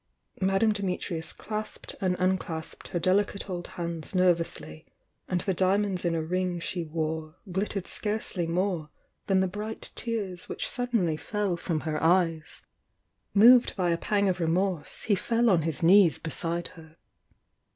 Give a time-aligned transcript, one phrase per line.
[0.41, 4.87] Madame Dimitrius clasped and unclasped her del icate old hands nervously,
[5.27, 8.89] and the diamonds in a ring she wore glittered scarcely more
[9.27, 12.63] than the bridit tears which suddenly fell from her eyes.
[13.35, 16.97] Moved by a pang of remorse, he fell on his knees beside her.